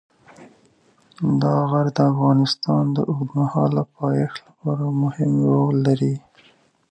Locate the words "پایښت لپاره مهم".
3.97-5.31